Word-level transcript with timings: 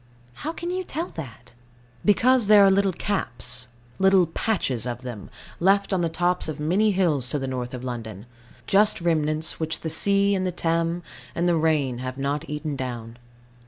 How 0.41 0.51
can 0.51 0.71
you 0.71 0.83
tell 0.83 1.09
that? 1.09 1.53
Because 2.03 2.47
there 2.47 2.65
are 2.65 2.71
little 2.71 2.91
caps 2.91 3.67
little 3.99 4.25
patches 4.25 4.87
of 4.87 5.03
them 5.03 5.29
left 5.59 5.93
on 5.93 6.01
the 6.01 6.09
tops 6.09 6.47
of 6.47 6.59
many 6.59 6.89
hills 6.89 7.29
to 7.29 7.37
the 7.37 7.45
north 7.45 7.75
of 7.75 7.83
London; 7.83 8.25
just 8.65 8.99
remnants 8.99 9.59
which 9.59 9.81
the 9.81 9.91
sea, 9.91 10.33
and 10.33 10.43
the 10.47 10.51
Thames, 10.51 11.03
and 11.35 11.47
the 11.47 11.55
rain 11.55 11.99
have 11.99 12.17
not 12.17 12.49
eaten 12.49 12.75
down. 12.75 13.19